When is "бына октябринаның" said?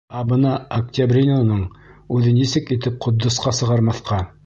0.29-1.61